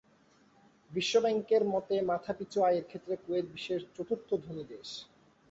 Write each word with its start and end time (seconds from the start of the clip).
বিশ্বব্যাংকের 0.91 1.63
মতে 1.73 1.95
মাথাপিছু 2.09 2.57
আয়ের 2.61 2.85
ক্ষেত্রে 2.89 3.13
কুয়েত 3.23 3.45
বিশ্বের 3.53 3.81
চতুর্থ 3.95 4.29
ধনী 4.45 4.63
দেশ। 4.71 4.89